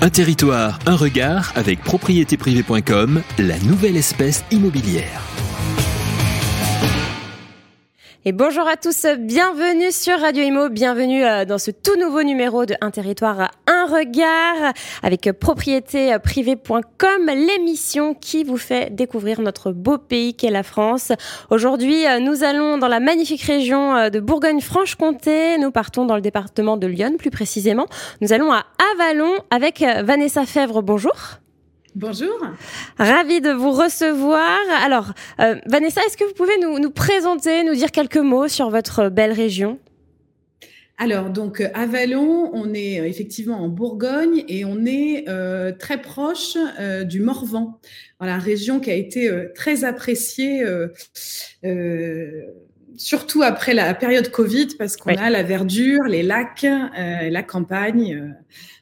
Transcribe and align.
Un 0.00 0.10
territoire, 0.10 0.78
un 0.86 0.94
regard 0.94 1.52
avec 1.56 1.82
propriétéprivée.com, 1.82 3.20
la 3.38 3.58
nouvelle 3.58 3.96
espèce 3.96 4.44
immobilière. 4.52 5.22
Et 8.28 8.32
bonjour 8.32 8.68
à 8.68 8.76
tous, 8.76 9.06
bienvenue 9.18 9.90
sur 9.90 10.20
Radio 10.20 10.44
Imo, 10.44 10.68
bienvenue 10.68 11.24
euh, 11.24 11.46
dans 11.46 11.56
ce 11.56 11.70
tout 11.70 11.98
nouveau 11.98 12.22
numéro 12.22 12.66
de 12.66 12.74
Un 12.82 12.90
territoire, 12.90 13.50
un 13.66 13.86
regard 13.86 14.74
avec 15.02 15.32
propriétéprivée.com, 15.32 17.26
l'émission 17.26 18.12
qui 18.12 18.44
vous 18.44 18.58
fait 18.58 18.94
découvrir 18.94 19.40
notre 19.40 19.72
beau 19.72 19.96
pays 19.96 20.34
qu'est 20.34 20.50
la 20.50 20.62
France. 20.62 21.10
Aujourd'hui, 21.48 22.06
euh, 22.06 22.20
nous 22.20 22.44
allons 22.44 22.76
dans 22.76 22.88
la 22.88 23.00
magnifique 23.00 23.44
région 23.44 23.96
euh, 23.96 24.10
de 24.10 24.20
Bourgogne-Franche-Comté. 24.20 25.56
Nous 25.56 25.70
partons 25.70 26.04
dans 26.04 26.14
le 26.14 26.20
département 26.20 26.76
de 26.76 26.86
Lyon 26.86 27.16
plus 27.18 27.30
précisément. 27.30 27.86
Nous 28.20 28.34
allons 28.34 28.52
à 28.52 28.66
Avalon 28.92 29.36
avec 29.50 29.80
Vanessa 29.80 30.44
Fèvre. 30.44 30.82
Bonjour. 30.82 31.38
Bonjour. 31.94 32.38
Ravi 32.98 33.40
de 33.40 33.50
vous 33.50 33.72
recevoir. 33.72 34.58
Alors, 34.84 35.14
euh, 35.40 35.56
Vanessa, 35.66 36.02
est-ce 36.06 36.16
que 36.16 36.24
vous 36.24 36.34
pouvez 36.34 36.58
nous, 36.58 36.90
présenter, 36.90 37.64
nous 37.64 37.74
dire 37.74 37.90
quelques 37.90 38.18
mots 38.18 38.46
sur 38.46 38.68
votre 38.68 39.08
belle 39.08 39.32
région? 39.32 39.78
Alors, 40.98 41.30
donc, 41.30 41.60
à 41.74 41.86
Vallon, 41.86 42.50
on 42.52 42.74
est 42.74 43.00
euh, 43.00 43.06
effectivement 43.06 43.56
en 43.56 43.68
Bourgogne 43.68 44.44
et 44.48 44.64
on 44.64 44.84
est 44.84 45.28
euh, 45.28 45.72
très 45.72 46.00
proche 46.02 46.56
du 47.04 47.20
Morvan. 47.20 47.80
Voilà, 48.20 48.36
région 48.36 48.80
qui 48.80 48.90
a 48.90 48.94
été 48.94 49.30
très 49.54 49.84
appréciée, 49.84 50.64
surtout 52.96 53.42
après 53.42 53.74
la 53.74 53.94
période 53.94 54.30
Covid, 54.30 54.68
parce 54.78 54.96
qu'on 54.96 55.14
a 55.14 55.30
la 55.30 55.42
verdure, 55.42 56.02
les 56.04 56.24
lacs, 56.24 56.66
la 56.96 57.42
campagne 57.44 58.34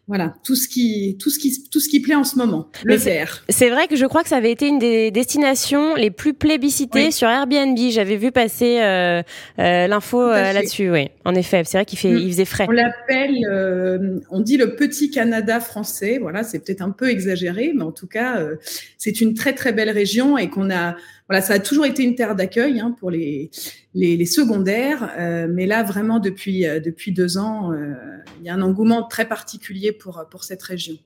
voilà, 0.08 0.36
tout 0.44 0.54
ce 0.54 0.68
qui, 0.68 1.16
tout 1.18 1.30
ce 1.30 1.38
qui, 1.40 1.68
tout 1.68 1.80
ce 1.80 1.88
qui 1.88 1.98
plaît 1.98 2.14
en 2.14 2.22
ce 2.22 2.36
moment, 2.36 2.70
le 2.84 2.94
vert. 2.94 3.44
C'est 3.48 3.70
vrai 3.70 3.88
que 3.88 3.96
je 3.96 4.06
crois 4.06 4.22
que 4.22 4.28
ça 4.28 4.36
avait 4.36 4.52
été 4.52 4.68
une 4.68 4.78
des 4.78 5.10
destinations 5.10 5.96
les 5.96 6.12
plus 6.12 6.32
plébiscitées 6.32 7.10
sur 7.10 7.28
Airbnb. 7.28 7.76
J'avais 7.90 8.16
vu 8.16 8.30
passer 8.30 8.80
euh, 8.80 9.22
euh, 9.58 9.86
l'info 9.88 10.22
euh, 10.22 10.52
là-dessus. 10.52 10.92
Oui, 10.92 11.08
en 11.24 11.34
effet, 11.34 11.62
c'est 11.64 11.78
vrai 11.78 11.84
qu'il 11.84 11.98
fait, 11.98 12.12
mm. 12.12 12.18
il 12.18 12.30
faisait 12.30 12.44
frais. 12.44 12.66
On 12.68 12.72
l'appelle, 12.72 14.20
on 14.30 14.40
dit 14.40 14.56
le 14.56 14.76
petit 14.76 15.10
Canada 15.10 15.58
français. 15.58 16.18
Voilà, 16.20 16.44
c'est 16.44 16.60
peut-être 16.64 16.82
un 16.82 16.90
peu 16.90 17.10
exagéré, 17.10 17.72
mais 17.74 17.82
en 17.82 17.92
tout 17.92 18.06
cas, 18.06 18.40
c'est 18.98 19.20
une 19.20 19.34
très 19.34 19.54
très 19.54 19.72
belle 19.72 19.90
région 19.90 20.38
et 20.38 20.48
qu'on 20.48 20.70
a 20.70 20.94
voilà, 21.28 21.42
ça 21.42 21.54
a 21.54 21.58
toujours 21.58 21.86
été 21.86 22.04
une 22.04 22.14
terre 22.14 22.36
d'accueil 22.36 22.78
hein, 22.78 22.94
pour 22.98 23.10
les, 23.10 23.50
les, 23.94 24.16
les 24.16 24.26
secondaires, 24.26 25.12
euh, 25.18 25.48
mais 25.50 25.66
là 25.66 25.82
vraiment 25.82 26.20
depuis 26.20 26.66
euh, 26.66 26.78
depuis 26.78 27.10
deux 27.10 27.36
ans, 27.36 27.72
euh, 27.72 27.94
il 28.38 28.46
y 28.46 28.48
a 28.48 28.54
un 28.54 28.62
engouement 28.62 29.02
très 29.02 29.26
particulier 29.26 29.90
pour 29.98 30.24
pour 30.30 30.44
cette 30.44 30.62
région. 30.62 30.96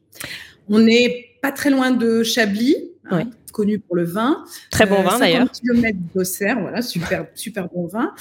On 0.69 0.79
n'est 0.79 1.27
pas 1.43 1.53
très 1.53 1.71
loin 1.71 1.91
de 1.91 2.23
Chablis, 2.23 2.77
hein, 3.11 3.31
connu 3.53 3.79
pour 3.79 3.97
le 3.97 4.05
vin. 4.05 4.45
Très 4.71 4.87
bon 4.87 5.03
vin 5.03 5.19
d'ailleurs. 5.19 5.51
km 5.51 5.97
d'Auxerre, 6.15 6.61
voilà, 6.61 6.83
super 6.83 7.27
super 7.35 7.69
bon 7.69 7.87
vin. 7.87 8.13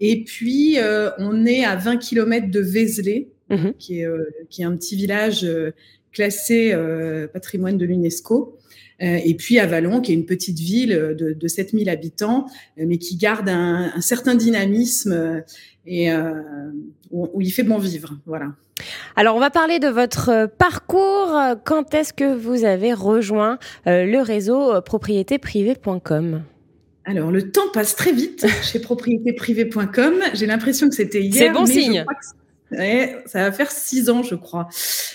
Et 0.00 0.24
puis 0.24 0.78
on 1.18 1.46
est 1.46 1.64
à 1.64 1.76
20 1.76 1.98
km 1.98 2.50
de 2.50 2.60
Vézelay, 2.60 3.28
mhm. 3.50 3.74
qui 3.78 4.00
est 4.00 4.08
qui 4.50 4.62
est 4.62 4.64
un 4.64 4.76
petit 4.76 4.96
village 4.96 5.46
classé 6.12 6.76
patrimoine 7.32 7.78
de 7.78 7.84
l'UNESCO. 7.84 8.58
Euh, 9.02 9.18
et 9.24 9.34
puis 9.34 9.58
Avalon, 9.58 10.00
qui 10.00 10.12
est 10.12 10.14
une 10.14 10.26
petite 10.26 10.58
ville 10.58 11.14
de, 11.18 11.32
de 11.32 11.48
7000 11.48 11.88
habitants, 11.88 12.46
euh, 12.78 12.84
mais 12.86 12.98
qui 12.98 13.16
garde 13.16 13.48
un, 13.48 13.92
un 13.94 14.00
certain 14.00 14.34
dynamisme 14.34 15.42
euh, 15.86 15.90
et 15.90 16.12
où, 17.10 17.40
il 17.40 17.50
fait 17.50 17.62
bon 17.62 17.78
vivre. 17.78 18.14
Voilà. 18.26 18.46
Alors, 19.16 19.36
on 19.36 19.40
va 19.40 19.50
parler 19.50 19.78
de 19.78 19.88
votre 19.88 20.46
parcours. 20.46 21.38
Quand 21.64 21.94
est-ce 21.94 22.12
que 22.12 22.34
vous 22.34 22.64
avez 22.64 22.92
rejoint 22.92 23.58
le 23.86 24.20
réseau 24.20 24.80
propriétéprivée.com 24.82 26.42
alors, 27.06 27.30
le 27.30 27.50
temps 27.50 27.68
passe 27.70 27.96
très 27.96 28.12
vite 28.12 28.46
chez 28.62 28.78
propriétéprivée.com. 28.78 30.14
J'ai 30.32 30.46
l'impression 30.46 30.88
que 30.88 30.94
c'était 30.94 31.20
hier. 31.20 31.34
C'est 31.34 31.50
bon 31.50 31.66
signe 31.66 32.06
ça 33.26 33.42
va 33.42 33.52
faire 33.52 33.70
six 33.70 34.10
ans, 34.10 34.22
je 34.22 34.34
crois. 34.34 34.68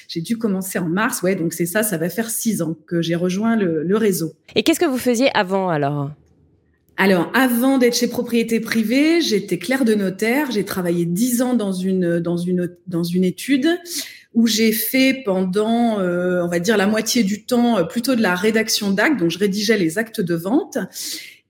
J'ai 0.08 0.22
dû 0.22 0.38
commencer 0.38 0.80
en 0.80 0.88
mars, 0.88 1.22
ouais, 1.22 1.36
donc 1.36 1.54
c'est 1.54 1.66
ça, 1.66 1.84
ça 1.84 1.98
va 1.98 2.10
faire 2.10 2.30
six 2.30 2.62
ans 2.62 2.76
que 2.88 3.02
j'ai 3.02 3.16
rejoint 3.16 3.56
le, 3.56 3.98
réseau. 3.98 4.34
Et 4.56 4.64
qu'est-ce 4.64 4.80
que 4.80 4.86
vous 4.86 4.98
faisiez 4.98 5.30
avant 5.36 5.70
alors? 5.70 6.12
Alors, 7.00 7.32
avant 7.34 7.78
d'être 7.78 7.96
chez 7.96 8.10
Propriété 8.10 8.60
Privée, 8.60 9.22
j'étais 9.22 9.58
clerc 9.58 9.86
de 9.86 9.96
notaire. 9.96 10.52
J'ai 10.52 10.66
travaillé 10.66 11.06
dix 11.06 11.42
ans 11.42 11.54
dans 11.54 11.72
une 11.72 12.20
dans 12.20 12.36
une 12.36 12.76
dans 12.88 13.04
une 13.04 13.24
étude 13.24 13.70
où 14.34 14.48
j'ai 14.48 14.74
fait 14.74 15.22
pendant, 15.24 16.02
euh, 16.02 16.44
on 16.44 16.50
va 16.50 16.60
dire, 16.60 16.76
la 16.76 16.88
moitié 16.88 17.24
du 17.24 17.46
temps 17.46 17.78
euh, 17.78 17.84
plutôt 17.84 18.16
de 18.16 18.22
la 18.22 18.36
rédaction 18.36 18.92
d'actes. 18.92 19.18
Donc, 19.18 19.32
je 19.32 19.40
rédigeais 19.40 19.78
les 19.78 19.98
actes 19.98 20.20
de 20.20 20.36
vente. 20.36 20.78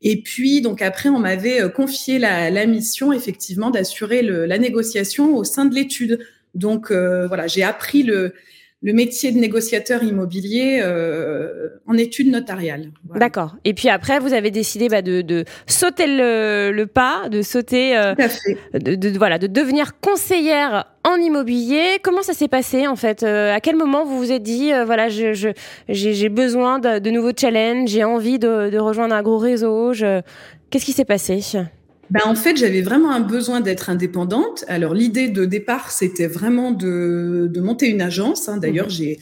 Et 0.03 0.21
puis, 0.21 0.61
donc 0.61 0.83
après, 0.83 1.09
on 1.09 1.17
m'avait 1.17 1.63
euh, 1.63 1.69
confié 1.69 2.19
la, 2.19 2.51
la 2.51 2.67
mission, 2.67 3.11
effectivement, 3.11 3.71
d'assurer 3.71 4.21
la 4.21 4.57
négociation 4.59 5.35
au 5.35 5.43
sein 5.43 5.65
de 5.65 5.73
l'étude. 5.73 6.19
Donc, 6.53 6.91
euh, 6.91 7.27
voilà, 7.27 7.47
j'ai 7.47 7.63
appris 7.63 8.03
le, 8.03 8.33
le 8.81 8.93
métier 8.93 9.31
de 9.33 9.39
négociateur 9.39 10.03
immobilier 10.03 10.79
euh, 10.81 11.69
en 11.85 11.97
études 11.97 12.31
notariales. 12.31 12.91
D'accord. 13.15 13.57
Et 13.65 13.73
puis 13.73 13.89
après, 13.89 14.19
vous 14.19 14.33
avez 14.33 14.51
décidé 14.51 14.87
bah, 14.87 15.01
de, 15.01 15.21
de, 15.21 15.43
sauter 15.67 16.07
le, 16.07 16.71
le, 16.73 16.87
pas, 16.87 17.27
de 17.29 17.41
sauter, 17.41 17.97
euh, 17.97 18.15
De, 18.73 18.95
de, 18.95 19.17
voilà, 19.17 19.37
de 19.37 19.47
devenir 19.47 19.99
conseillère 19.99 20.85
en 21.03 21.17
immobilier. 21.17 21.99
Comment 22.03 22.21
ça 22.21 22.33
s'est 22.33 22.47
passé 22.47 22.87
en 22.87 22.95
fait 22.95 23.23
euh, 23.23 23.53
À 23.53 23.59
quel 23.59 23.75
moment 23.75 24.05
vous 24.05 24.17
vous 24.17 24.31
êtes 24.31 24.43
dit, 24.43 24.71
euh, 24.71 24.85
voilà, 24.85 25.09
j'ai 25.09 25.33
je, 25.33 26.27
besoin 26.29 26.79
de, 26.79 26.99
de 26.99 27.09
nouveaux 27.09 27.33
challenges, 27.35 27.89
j'ai 27.89 28.05
envie 28.05 28.39
de, 28.39 28.77
rejoindre 28.77 29.13
un 29.13 29.23
gros 29.23 29.39
réseau. 29.39 29.91
Qu'est-ce 30.69 30.85
qui 30.85 30.93
s'est 30.93 31.05
passé? 31.05 31.41
Ben, 32.11 32.21
en 32.25 32.35
fait, 32.35 32.57
j'avais 32.57 32.81
vraiment 32.81 33.11
un 33.11 33.19
besoin 33.19 33.61
d'être 33.61 33.89
indépendante. 33.89 34.65
Alors, 34.67 34.93
l'idée 34.93 35.29
de 35.29 35.45
départ, 35.45 35.91
c'était 35.91 36.27
vraiment 36.27 36.71
de, 36.71 37.47
de, 37.51 37.61
monter 37.61 37.87
une 37.87 38.01
agence. 38.01 38.49
Hein. 38.49 38.57
D'ailleurs, 38.57 38.87
mmh. 38.87 38.91
j'ai 38.91 39.19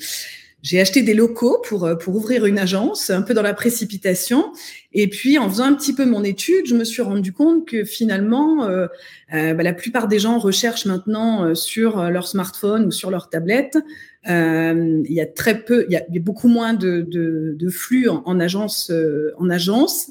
j'ai 0.64 0.82
acheté 0.82 1.04
des 1.04 1.14
locaux 1.14 1.62
pour 1.66 1.88
pour 2.02 2.16
ouvrir 2.16 2.46
une 2.46 2.58
agence, 2.58 3.10
un 3.10 3.22
peu 3.22 3.34
dans 3.34 3.44
la 3.44 3.54
précipitation. 3.54 4.52
Et 4.92 5.08
puis, 5.08 5.38
en 5.38 5.50
faisant 5.50 5.66
un 5.66 5.74
petit 5.74 5.94
peu 5.94 6.06
mon 6.06 6.24
étude, 6.24 6.66
je 6.66 6.76
me 6.76 6.84
suis 6.84 7.04
rendu 7.04 7.32
compte 7.32 7.68
que 7.68 7.86
finalement, 7.86 8.66
euh, 8.66 8.88
euh, 9.34 9.54
ben, 9.54 9.64
la 9.64 9.74
plupart 9.74 10.08
des 10.08 10.18
gens 10.18 10.40
recherchent 10.40 10.86
maintenant 10.86 11.46
euh, 11.46 11.56
sur 11.56 12.10
leur 12.10 12.28
smartphone 12.28 12.86
ou 12.86 12.92
sur 12.92 13.12
leur 13.12 13.30
tablette. 13.30 13.78
il 14.26 15.06
y 15.08 15.22
a 15.22 15.26
très 15.28 15.64
peu, 15.64 15.86
il 15.88 15.94
y 15.94 15.98
a, 15.98 16.04
beaucoup 16.20 16.48
moins 16.48 16.74
de, 16.74 17.02
de, 17.02 17.56
de 17.58 17.70
flux 17.70 18.10
en, 18.10 18.24
en 18.26 18.40
agence 18.40 18.92
en 19.38 19.50
agence. 19.50 20.08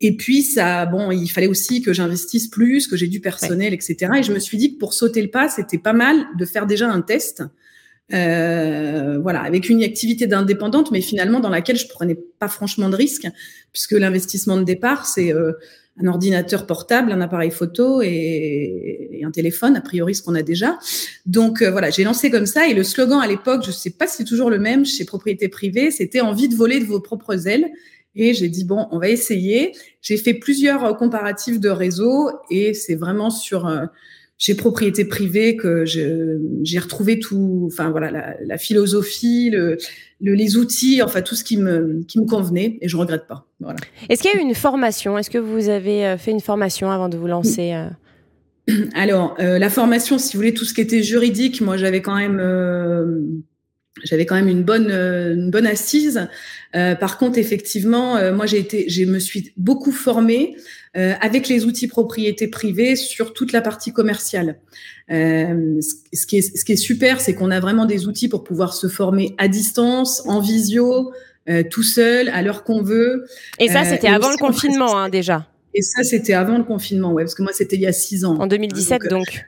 Et 0.00 0.16
puis 0.16 0.42
ça, 0.42 0.86
bon, 0.86 1.10
il 1.10 1.28
fallait 1.28 1.48
aussi 1.48 1.82
que 1.82 1.92
j'investisse 1.92 2.46
plus, 2.46 2.86
que 2.86 2.96
j'ai 2.96 3.08
du 3.08 3.20
personnel, 3.20 3.74
etc. 3.74 4.12
Et 4.18 4.22
je 4.22 4.32
me 4.32 4.38
suis 4.38 4.56
dit 4.56 4.74
que 4.74 4.78
pour 4.78 4.92
sauter 4.92 5.20
le 5.22 5.28
pas, 5.28 5.48
c'était 5.48 5.78
pas 5.78 5.92
mal 5.92 6.24
de 6.38 6.44
faire 6.44 6.66
déjà 6.66 6.88
un 6.88 7.00
test, 7.00 7.42
euh, 8.12 9.18
voilà, 9.20 9.42
avec 9.42 9.68
une 9.68 9.82
activité 9.82 10.26
d'indépendante, 10.26 10.92
mais 10.92 11.00
finalement 11.00 11.40
dans 11.40 11.50
laquelle 11.50 11.76
je 11.76 11.88
prenais 11.88 12.16
pas 12.38 12.48
franchement 12.48 12.88
de 12.88 12.96
risques, 12.96 13.26
puisque 13.72 13.92
l'investissement 13.92 14.56
de 14.56 14.62
départ, 14.62 15.06
c'est 15.06 15.32
euh, 15.32 15.52
un 16.00 16.06
ordinateur 16.06 16.66
portable, 16.66 17.12
un 17.12 17.20
appareil 17.20 17.50
photo 17.50 18.00
et, 18.02 19.20
un 19.24 19.30
téléphone, 19.32 19.76
a 19.76 19.80
priori 19.80 20.14
ce 20.14 20.22
qu'on 20.22 20.36
a 20.36 20.42
déjà. 20.42 20.78
Donc 21.26 21.60
euh, 21.60 21.70
voilà, 21.70 21.90
j'ai 21.90 22.04
lancé 22.04 22.30
comme 22.30 22.46
ça 22.46 22.68
et 22.68 22.72
le 22.72 22.84
slogan 22.84 23.20
à 23.20 23.26
l'époque, 23.26 23.62
je 23.66 23.72
sais 23.72 23.90
pas 23.90 24.06
si 24.06 24.18
c'est 24.18 24.24
toujours 24.24 24.48
le 24.48 24.58
même 24.58 24.86
chez 24.86 25.04
Propriété 25.04 25.48
Privée, 25.48 25.90
c'était 25.90 26.20
envie 26.20 26.48
de 26.48 26.54
voler 26.54 26.78
de 26.78 26.84
vos 26.84 27.00
propres 27.00 27.48
ailes. 27.48 27.68
Et 28.18 28.34
j'ai 28.34 28.48
dit, 28.48 28.64
bon, 28.64 28.86
on 28.90 28.98
va 28.98 29.08
essayer. 29.08 29.72
J'ai 30.02 30.16
fait 30.16 30.34
plusieurs 30.34 30.84
euh, 30.84 30.92
comparatifs 30.92 31.60
de 31.60 31.70
réseaux 31.70 32.28
et 32.50 32.74
c'est 32.74 32.96
vraiment 32.96 33.30
sur 33.30 33.66
euh, 33.66 33.86
chez 34.36 34.56
propriété 34.56 35.04
privée 35.04 35.56
que 35.56 35.84
j'ai 35.84 36.78
retrouvé 36.78 37.18
tout, 37.18 37.68
enfin 37.72 37.90
voilà, 37.90 38.36
la, 38.40 38.58
philosophie, 38.58 39.50
le, 39.50 39.78
les 40.20 40.56
outils, 40.56 41.00
enfin 41.02 41.22
tout 41.22 41.34
ce 41.34 41.42
qui 41.42 41.56
me, 41.56 42.04
qui 42.06 42.20
me 42.20 42.26
convenait 42.26 42.78
et 42.80 42.88
je 42.88 42.96
regrette 42.96 43.26
pas. 43.26 43.46
Voilà. 43.60 43.78
Est-ce 44.08 44.22
qu'il 44.22 44.30
y 44.32 44.34
a 44.34 44.38
eu 44.38 44.42
une 44.42 44.54
formation? 44.54 45.18
Est-ce 45.18 45.30
que 45.30 45.38
vous 45.38 45.68
avez 45.68 46.06
euh, 46.06 46.18
fait 46.18 46.30
une 46.30 46.40
formation 46.40 46.90
avant 46.90 47.08
de 47.08 47.16
vous 47.16 47.26
lancer 47.26 47.74
Alors, 48.94 49.36
la 49.38 49.70
formation, 49.70 50.18
si 50.18 50.36
vous 50.36 50.40
voulez, 50.40 50.54
tout 50.54 50.64
ce 50.64 50.74
qui 50.74 50.82
était 50.82 51.02
juridique, 51.02 51.60
moi 51.60 51.76
j'avais 51.76 52.02
quand 52.02 52.16
même 52.16 52.38
j'avais 54.04 54.26
quand 54.26 54.34
même 54.34 54.48
une 54.48 54.62
bonne 54.62 54.90
euh, 54.90 55.34
une 55.34 55.50
bonne 55.50 55.66
assise. 55.66 56.28
Euh, 56.76 56.94
par 56.94 57.18
contre, 57.18 57.38
effectivement, 57.38 58.16
euh, 58.16 58.32
moi 58.32 58.46
j'ai 58.46 58.58
été, 58.58 58.88
je 58.88 59.04
me 59.04 59.18
suis 59.18 59.52
beaucoup 59.56 59.92
formée 59.92 60.56
euh, 60.96 61.14
avec 61.20 61.48
les 61.48 61.64
outils 61.64 61.88
propriété 61.88 62.48
privée 62.48 62.96
sur 62.96 63.32
toute 63.32 63.52
la 63.52 63.60
partie 63.60 63.92
commerciale. 63.92 64.58
ce 65.08 66.26
qui 66.26 66.38
est 66.38 66.56
ce 66.56 66.64
qui 66.64 66.72
est 66.72 66.76
super, 66.76 67.20
c'est 67.20 67.34
qu'on 67.34 67.50
a 67.50 67.60
vraiment 67.60 67.86
des 67.86 68.06
outils 68.06 68.28
pour 68.28 68.44
pouvoir 68.44 68.74
se 68.74 68.88
former 68.88 69.34
à 69.38 69.48
distance, 69.48 70.22
en 70.26 70.40
visio, 70.40 71.12
tout 71.70 71.82
seul, 71.82 72.28
à 72.28 72.42
l'heure 72.42 72.62
qu'on 72.62 72.82
veut. 72.82 73.24
Et 73.58 73.68
ça, 73.68 73.84
c'était 73.84 74.08
avant 74.08 74.30
le 74.30 74.36
confinement, 74.36 74.98
hein, 74.98 75.08
déjà. 75.08 75.46
Et 75.74 75.80
ça, 75.80 76.02
c'était 76.02 76.34
avant 76.34 76.58
le 76.58 76.64
confinement, 76.64 77.12
ouais, 77.12 77.22
parce 77.24 77.34
que 77.34 77.42
moi, 77.42 77.52
c'était 77.54 77.76
il 77.76 77.82
y 77.82 77.86
a 77.86 77.92
six 77.92 78.24
ans. 78.24 78.36
En 78.38 78.46
2017, 78.46 79.08
donc. 79.08 79.46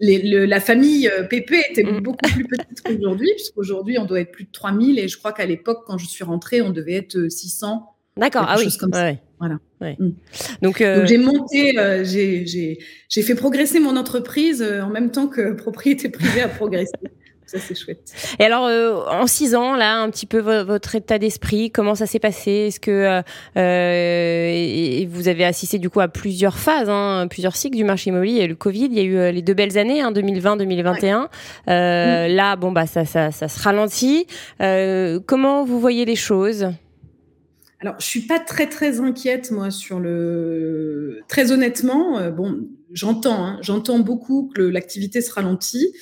La 0.00 0.60
famille 0.60 1.10
PP 1.30 1.54
était 1.70 1.84
mm. 1.84 2.00
beaucoup 2.00 2.28
plus 2.32 2.44
petite 2.44 2.82
qu'aujourd'hui, 2.82 3.30
puisqu'aujourd'hui, 3.34 3.98
on 3.98 4.04
doit 4.04 4.20
être 4.20 4.32
plus 4.32 4.44
de 4.44 4.52
3000 4.52 4.98
et 4.98 5.08
je 5.08 5.18
crois 5.18 5.32
qu'à 5.32 5.46
l'époque, 5.46 5.84
quand 5.86 5.98
je 5.98 6.06
suis 6.06 6.24
rentrée, 6.24 6.62
on 6.62 6.70
devait 6.70 6.94
être 6.94 7.28
600. 7.28 7.92
D'accord, 8.16 8.46
ah 8.48 8.56
oui. 8.58 8.74
Comme 8.78 8.92
ça. 8.92 9.12
Voilà. 9.38 9.58
Mm. 9.80 10.10
Donc, 10.62 10.78
j'ai 10.78 11.18
monté, 11.18 11.74
j'ai 12.04 13.22
fait 13.22 13.34
progresser 13.34 13.80
mon 13.80 13.96
entreprise 13.96 14.62
en 14.62 14.90
même 14.90 15.10
temps 15.10 15.28
que 15.28 15.52
propriété 15.56 16.08
privée 16.08 16.42
a 16.42 16.48
progressé. 16.48 16.92
Ça, 17.46 17.60
c'est 17.60 17.76
chouette. 17.76 18.12
Et 18.40 18.44
alors, 18.44 18.66
euh, 18.66 19.04
en 19.08 19.28
six 19.28 19.54
ans, 19.54 19.76
là, 19.76 20.00
un 20.00 20.10
petit 20.10 20.26
peu 20.26 20.40
votre 20.40 20.96
état 20.96 21.18
d'esprit, 21.18 21.70
comment 21.70 21.94
ça 21.94 22.06
s'est 22.06 22.18
passé? 22.18 22.50
Est-ce 22.50 22.80
que 22.80 22.90
euh, 22.90 23.22
euh 23.56 25.06
vous 25.08 25.28
avez 25.28 25.44
assisté 25.44 25.78
du 25.78 25.88
coup 25.88 26.00
à 26.00 26.08
plusieurs 26.08 26.58
phases, 26.58 26.90
hein, 26.90 27.28
plusieurs 27.30 27.54
cycles 27.54 27.76
du 27.76 27.84
marché 27.84 28.10
immobilier? 28.10 28.32
Il 28.32 28.38
y 28.38 28.42
a 28.42 28.46
eu 28.46 28.48
le 28.48 28.56
Covid, 28.56 28.86
il 28.86 28.94
y 28.94 29.00
a 29.00 29.04
eu 29.04 29.16
euh, 29.16 29.30
les 29.30 29.42
deux 29.42 29.54
belles 29.54 29.78
années, 29.78 30.00
hein, 30.00 30.10
2020-2021. 30.10 31.28
Euh. 31.68 32.28
Là, 32.28 32.56
bon, 32.56 32.72
bah, 32.72 32.88
ça, 32.88 33.04
ça, 33.04 33.30
ça 33.30 33.46
se 33.46 33.62
ralentit. 33.62 34.26
comment 35.26 35.64
vous 35.64 35.78
voyez 35.78 36.04
les 36.04 36.16
choses? 36.16 36.66
Alors, 37.80 37.94
je 38.00 38.06
suis 38.06 38.22
pas 38.22 38.40
très 38.40 38.68
très 38.68 38.98
inquiète 39.00 39.52
moi 39.52 39.70
sur 39.70 40.00
le. 40.00 41.20
Très 41.28 41.52
honnêtement, 41.52 42.30
bon, 42.30 42.58
j'entends, 42.92 43.44
hein, 43.44 43.58
j'entends 43.62 43.98
beaucoup 43.98 44.50
que 44.54 44.62
l'activité 44.62 45.20
se 45.20 45.32
ralentit. 45.32 45.92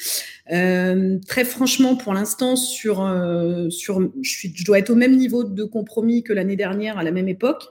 Euh, 0.53 1.19
très 1.27 1.45
franchement, 1.45 1.97
pour 1.97 2.15
l'instant, 2.15 2.57
sur, 2.57 3.03
euh, 3.03 3.71
sur, 3.71 4.01
je, 4.23 4.49
je 4.55 4.65
dois 4.65 4.79
être 4.79 4.91
au 4.91 4.95
même 4.95 5.17
niveau 5.17 5.45
de 5.45 5.65
compromis 5.65 6.23
que 6.23 6.33
l'année 6.33 6.57
dernière 6.57 6.99
à 6.99 7.03
la 7.03 7.11
même 7.11 7.29
époque. 7.29 7.65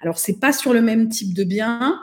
Alors, 0.00 0.18
c'est 0.18 0.38
pas 0.40 0.52
sur 0.52 0.72
le 0.72 0.82
même 0.82 1.08
type 1.08 1.34
de 1.34 1.44
bien, 1.44 1.98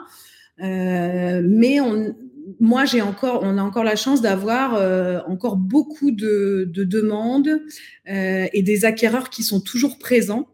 euh, 0.62 1.42
mais 1.44 1.80
on, 1.80 2.14
moi, 2.60 2.84
j'ai 2.84 3.02
encore, 3.02 3.40
on 3.42 3.58
a 3.58 3.62
encore 3.62 3.84
la 3.84 3.96
chance 3.96 4.20
d'avoir 4.20 4.74
euh, 4.74 5.20
encore 5.26 5.56
beaucoup 5.56 6.10
de, 6.10 6.68
de 6.72 6.84
demandes 6.84 7.60
euh, 8.08 8.46
et 8.52 8.62
des 8.62 8.84
acquéreurs 8.84 9.30
qui 9.30 9.42
sont 9.42 9.60
toujours 9.60 9.98
présents. 9.98 10.48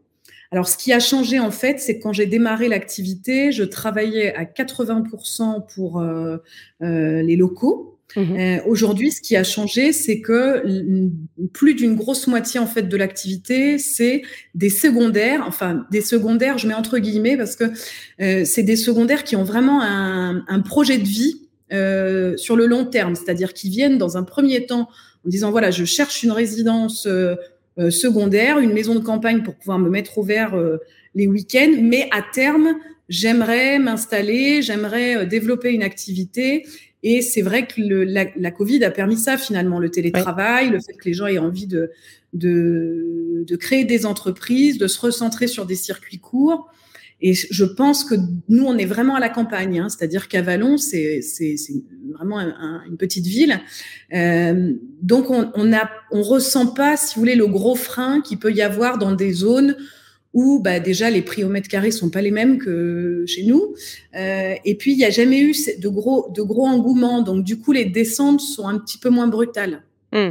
Alors, 0.51 0.69
ce 0.69 0.77
qui 0.77 0.93
a 0.93 1.01
changé 1.01 1.39
en 1.39 1.51
fait, 1.51 1.79
c'est 1.79 1.99
que 1.99 2.03
quand 2.03 2.13
j'ai 2.13 2.27
démarré 2.27 2.69
l'activité, 2.69 3.53
je 3.53 3.65
travaillais 3.65 4.35
à 4.35 4.45
80% 4.45 5.67
pour 5.75 6.01
euh, 6.01 6.39
euh, 6.83 7.23
les 7.23 7.37
locaux. 7.37 7.99
Mmh 8.17 8.21
euh, 8.39 8.59
Aujourd'hui, 8.67 9.13
ce 9.13 9.21
qui 9.21 9.37
a 9.37 9.45
changé, 9.45 9.93
c'est 9.93 10.21
que 10.21 10.63
plus 11.53 11.75
d'une 11.75 11.95
grosse 11.95 12.27
moitié 12.27 12.59
en 12.59 12.67
fait 12.67 12.89
de 12.89 12.97
l'activité, 12.97 13.79
c'est 13.79 14.23
des 14.55 14.71
secondaires. 14.71 15.45
Enfin, 15.47 15.87
des 15.91 16.01
secondaires, 16.01 16.57
je 16.57 16.67
mets 16.67 16.75
entre 16.75 16.99
guillemets 16.99 17.37
parce 17.37 17.55
que 17.55 17.65
euh, 18.23 18.45
c'est 18.47 18.63
des 18.63 18.77
secondaires 18.77 19.25
qui 19.25 19.37
ont 19.37 19.45
vraiment 19.45 19.83
un, 19.83 20.43
un 20.49 20.61
projet 20.61 20.97
de 20.97 21.07
vie 21.07 21.49
euh, 21.71 22.35
sur 22.39 22.57
le 22.57 22.67
long 22.67 22.87
terme, 22.87 23.15
c'est-à-dire 23.15 23.53
qui 23.53 23.69
viennent 23.69 23.99
dans 23.99 24.17
un 24.17 24.23
premier 24.23 24.65
temps 24.65 24.89
en 25.27 25.29
disant 25.29 25.51
voilà, 25.51 25.71
je 25.71 25.85
cherche 25.85 26.23
une 26.23 26.33
résidence 26.33 27.07
euh, 27.07 27.35
secondaire, 27.91 28.59
une 28.59 28.73
maison 28.73 28.95
de 28.95 29.01
campagne 29.01 29.43
pour 29.43 29.55
pouvoir 29.55 29.79
me 29.79 29.89
mettre 29.89 30.19
au 30.19 30.23
vert 30.23 30.55
euh, 30.55 30.79
les 31.15 31.27
week-ends, 31.27 31.77
mais 31.81 32.09
à 32.11 32.23
terme, 32.23 32.75
j'aimerais 33.09 33.79
m'installer, 33.79 34.63
j'aimerais 34.63 35.17
euh, 35.17 35.25
développer 35.25 35.73
une 35.73 35.83
activité. 35.83 36.67
Et 37.03 37.23
c'est 37.23 37.43
vrai 37.43 37.67
que 37.67 37.81
le, 37.81 38.05
la, 38.05 38.27
la, 38.37 38.51
Covid 38.51 38.83
a 38.85 38.91
permis 38.91 39.17
ça 39.17 39.39
finalement, 39.39 39.79
le 39.79 39.91
télétravail, 39.91 40.71
le 40.71 40.81
fait 40.81 40.95
que 40.95 41.05
les 41.05 41.15
gens 41.15 41.27
aient 41.27 41.39
envie 41.39 41.69
de, 41.69 41.93
de, 42.33 43.45
de 43.47 43.57
créer 43.57 43.85
des 43.85 44.05
entreprises, 44.05 44.79
de 44.79 44.89
se 44.89 45.01
recentrer 45.01 45.47
sur 45.47 45.65
des 45.65 45.77
circuits 45.77 46.19
courts. 46.19 46.69
Et 47.21 47.35
je 47.35 47.65
pense 47.65 48.05
que 48.05 48.15
nous, 48.49 48.65
on 48.65 48.77
est 48.79 48.85
vraiment 48.85 49.17
à 49.17 49.21
la 49.21 49.29
campagne, 49.29 49.81
hein, 49.81 49.89
c'est-à-dire 49.89 50.29
qu'à 50.29 50.41
Vallon, 50.41 50.77
c'est 50.77 51.21
vraiment 52.15 52.39
une 52.39 52.97
petite 52.97 53.27
ville. 53.27 53.61
Euh, 54.15 54.73
donc, 55.03 55.31
on 55.31 55.51
on, 55.55 55.73
a, 55.73 55.91
on 56.13 56.23
ressent 56.23 56.69
pas, 56.69 56.97
si 56.97 57.15
vous 57.15 57.21
voulez, 57.21 57.35
le 57.35 57.49
gros 57.49 57.75
frein 57.75 58.21
qu'il 58.21 58.39
peut 58.39 58.53
y 58.53 58.63
avoir 58.63 58.99
dans 58.99 59.13
des 59.13 59.33
zones 59.33 59.77
où 60.33 60.61
bah, 60.61 60.79
déjà 60.79 61.11
les 61.11 61.23
prix 61.23 61.43
au 61.43 61.49
mètre 61.49 61.69
carré 61.69 61.91
sont 61.91 62.11
pas 62.11 62.23
les 62.23 62.31
mêmes 62.31 62.59
que 62.59 63.25
chez 63.27 63.45
nous. 63.45 63.75
Euh, 64.15 64.55
et 64.65 64.77
puis, 64.77 64.93
il 64.93 64.99
n'y 64.99 65.05
a 65.05 65.11
jamais 65.11 65.41
eu 65.41 65.55
de 65.79 65.89
gros, 65.89 66.31
de 66.33 66.43
gros 66.43 66.67
engouements. 66.67 67.23
Donc, 67.23 67.45
du 67.45 67.59
coup, 67.59 67.73
les 67.73 67.87
descentes 67.87 68.41
sont 68.41 68.69
un 68.69 68.79
petit 68.79 68.99
peu 68.99 69.09
moins 69.09 69.27
brutales. 69.27 69.83
Mmh. 70.13 70.31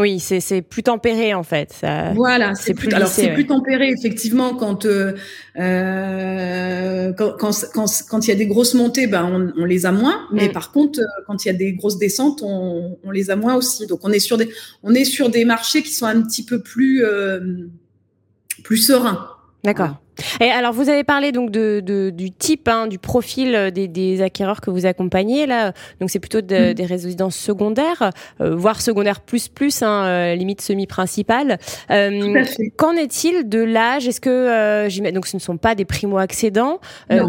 Oui, 0.00 0.20
c'est 0.20 0.62
plus 0.62 0.84
tempéré 0.84 1.34
en 1.34 1.42
fait. 1.42 1.72
Ça, 1.72 2.12
voilà, 2.14 2.54
c'est 2.54 2.72
plus, 2.72 2.88
alors 2.92 3.08
c'est 3.08 3.32
plus 3.32 3.46
tempéré 3.46 3.90
effectivement 3.90 4.54
quand 4.54 4.86
euh, 4.86 5.14
euh 5.58 7.12
quand 7.14 7.32
quand 7.36 7.50
quand 7.74 7.86
quand 8.08 8.26
il 8.26 8.28
y 8.28 8.32
a 8.32 8.36
des 8.36 8.46
grosses 8.46 8.74
montées, 8.74 9.08
ben 9.08 9.24
on, 9.24 9.60
on 9.60 9.64
les 9.64 9.86
a 9.86 9.92
moins. 9.92 10.28
Mais 10.32 10.48
mm. 10.48 10.52
par 10.52 10.70
contre, 10.70 11.00
euh, 11.00 11.24
quand 11.26 11.44
il 11.44 11.48
y 11.48 11.50
a 11.50 11.54
des 11.54 11.72
grosses 11.72 11.98
descentes, 11.98 12.42
on, 12.44 12.96
on, 13.02 13.10
les 13.10 13.30
a 13.30 13.36
moins 13.36 13.56
aussi. 13.56 13.88
Donc 13.88 14.00
on 14.04 14.12
est 14.12 14.20
sur 14.20 14.36
des 14.36 14.48
on 14.84 14.94
est 14.94 15.04
sur 15.04 15.30
des 15.30 15.44
marchés 15.44 15.82
qui 15.82 15.92
sont 15.92 16.06
un 16.06 16.22
petit 16.22 16.44
peu 16.44 16.62
plus 16.62 17.04
euh, 17.04 17.66
plus 18.62 18.76
sereins. 18.76 19.26
D'accord. 19.64 20.00
Et 20.40 20.50
alors, 20.50 20.72
vous 20.72 20.88
avez 20.88 21.04
parlé 21.04 21.32
donc 21.32 21.50
de, 21.50 21.80
de 21.84 22.10
du 22.10 22.30
type, 22.30 22.68
hein, 22.68 22.86
du 22.86 22.98
profil 22.98 23.54
euh, 23.54 23.70
des, 23.70 23.88
des, 23.88 24.22
acquéreurs 24.22 24.60
que 24.60 24.70
vous 24.70 24.86
accompagnez 24.86 25.46
là. 25.46 25.72
Donc, 26.00 26.10
c'est 26.10 26.18
plutôt 26.18 26.40
de, 26.40 26.70
mm. 26.70 26.74
des 26.74 26.84
résidences 26.86 27.36
secondaires, 27.36 28.10
euh, 28.40 28.54
voire 28.54 28.80
secondaires 28.80 29.20
plus 29.20 29.48
plus, 29.48 29.82
hein, 29.82 30.04
euh, 30.04 30.34
limite 30.34 30.60
semi-principale. 30.60 31.58
Euh, 31.90 32.44
qu'en 32.76 32.92
est-il 32.92 33.48
de 33.48 33.60
l'âge? 33.60 34.08
Est-ce 34.08 34.20
que 34.20 34.30
euh, 34.30 35.12
donc 35.12 35.26
ce 35.26 35.36
ne 35.36 35.40
sont 35.40 35.56
pas 35.56 35.74
des 35.74 35.84
primo-accédants 35.84 36.80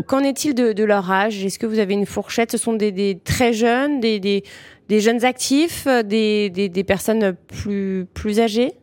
Qu'en 0.08 0.24
est-il 0.24 0.54
de, 0.56 0.74
de, 0.74 0.84
leur 0.84 1.12
âge? 1.12 1.44
Est-ce 1.44 1.60
que 1.60 1.66
vous 1.66 1.80
avez 1.80 1.94
une 1.94 2.06
fourchette? 2.06 2.52
Ce 2.52 2.58
sont 2.58 2.74
des, 2.74 2.92
des 2.92 3.20
très 3.24 3.54
jeunes, 3.54 4.00
des, 4.00 4.20
des, 4.20 4.44
des 4.88 5.00
jeunes 5.00 5.26
actifs, 5.26 5.88
des, 6.06 6.50
des, 6.50 6.70
des 6.70 6.84
personnes 6.84 7.36
plus 7.48 8.06
plus 8.14 8.40
âgées? 8.40 8.74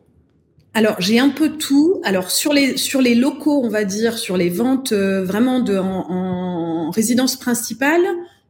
Alors 0.77 0.95
j'ai 0.99 1.17
un 1.17 1.29
peu 1.29 1.57
tout. 1.57 1.99
Alors 2.03 2.29
sur 2.29 2.53
les 2.53 2.77
sur 2.77 3.01
les 3.01 3.15
locaux, 3.15 3.61
on 3.63 3.69
va 3.69 3.83
dire 3.83 4.19
sur 4.19 4.37
les 4.37 4.49
ventes 4.49 4.91
euh, 4.91 5.23
vraiment 5.23 5.59
de 5.59 5.75
en, 5.75 6.91
résidence 6.91 7.35
principale, 7.35 8.03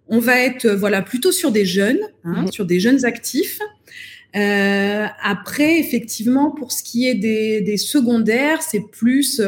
on 0.10 0.20
va 0.20 0.38
être 0.42 0.66
euh, 0.66 0.76
voilà 0.76 1.02
plutôt 1.02 1.32
sur 1.32 1.52
des 1.52 1.66
jeunes, 1.66 2.02
hein, 2.26 2.42
mhm. 2.42 2.52
sur 2.52 2.66
des 2.66 2.82
jeunes 2.82 3.06
actifs. 3.06 3.60
Euh, 4.36 5.06
après, 5.24 5.80
effectivement, 5.80 6.52
pour 6.52 6.74
ce 6.74 6.84
qui 6.84 7.08
est 7.08 7.16
des, 7.16 7.62
des 7.62 7.78
secondaires, 7.78 8.62
c'est 8.62 8.82
plus, 8.92 9.42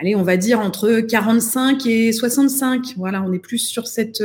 allez, 0.00 0.16
on 0.16 0.22
va 0.22 0.38
dire 0.38 0.60
entre 0.60 1.00
45 1.00 1.86
et 1.86 2.10
65. 2.10 2.94
Voilà, 2.96 3.22
on 3.22 3.34
est 3.34 3.38
plus 3.38 3.58
sur 3.58 3.86
cette 3.86 4.24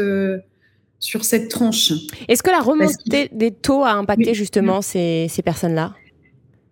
sur 1.00 1.26
cette 1.26 1.50
tranche. 1.50 1.92
Est-ce 2.30 2.44
que 2.44 2.50
la 2.50 2.62
remontée 2.62 3.30
des 3.34 3.52
taux 3.52 3.84
a 3.84 3.92
impacté 3.92 4.34
justement 4.34 4.82
ces, 4.82 5.28
ces 5.30 5.42
personnes-là? 5.42 5.96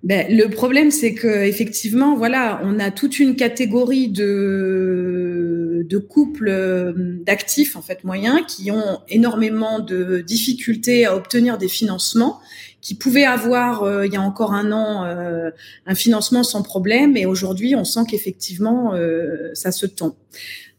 Ben, 0.04 0.28
le 0.30 0.48
problème, 0.48 0.92
c'est 0.92 1.16
que 1.16 1.28
effectivement, 1.28 2.16
voilà, 2.16 2.62
on 2.64 2.80
a 2.80 2.92
toute 2.92 3.20
une 3.20 3.36
catégorie 3.36 4.10
de, 4.10 5.86
couples 6.08 6.50
euh, 6.50 6.94
d'actifs 7.26 7.76
en 7.76 7.82
fait 7.82 8.04
moyens 8.04 8.42
qui 8.48 8.70
ont 8.70 9.00
énormément 9.10 9.80
de 9.80 10.22
difficultés 10.22 11.06
à 11.06 11.16
obtenir 11.16 11.58
des 11.58 11.68
financements, 11.68 12.40
qui 12.80 12.94
pouvaient 12.94 13.26
avoir 13.26 13.82
euh, 13.82 14.06
il 14.06 14.14
y 14.14 14.18
a 14.18 14.22
encore 14.22 14.54
un 14.54 14.72
an 14.72 15.04
euh, 15.06 15.50
un 15.88 15.96
financement 15.96 16.44
sans 16.44 16.62
problème, 16.62 17.18
et 17.18 17.26
aujourd'hui, 17.26 17.76
on 17.76 17.84
sent 17.84 18.02
qu'effectivement, 18.08 18.94
ça 19.54 19.72
se 19.72 19.88
tend. 19.88 20.16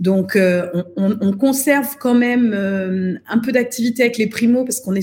Donc, 0.01 0.37
euh, 0.37 0.69
on, 0.97 1.17
on, 1.21 1.33
conserve 1.33 1.97
quand 1.99 2.15
même 2.15 2.53
euh, 2.55 3.15
un 3.29 3.39
peu 3.39 3.51
d'activité 3.51 4.03
avec 4.03 4.17
les 4.17 4.29
primos 4.29 4.65
parce 4.65 4.79
qu'on 4.79 4.95
est 4.95 5.03